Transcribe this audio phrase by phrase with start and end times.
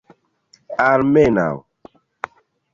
[0.87, 1.47] almenaŭ